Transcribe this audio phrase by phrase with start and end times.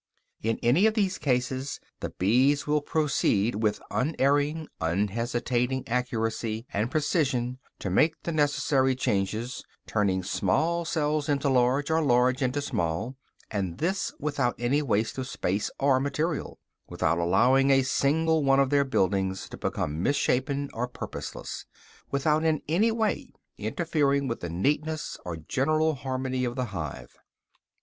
[0.41, 7.59] In any of these cases the bees will proceed, with unerring, unhesitating accuracy and precision
[7.77, 13.15] to make the necessary changes, turning small cells into large, and large into small;
[13.51, 16.57] and this without any waste of space or material,
[16.89, 21.67] without allowing a single one of their buildings to become mis shapen or purposeless,
[22.09, 27.19] without in any way interfering with the neatness or general harmony of the hive.